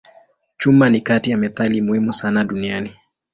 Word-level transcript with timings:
Chuma 0.57 0.89
ni 0.89 1.01
kati 1.01 1.31
ya 1.31 1.37
metali 1.37 1.81
muhimu 1.81 2.13
sana 2.13 2.43
duniani. 2.43 2.95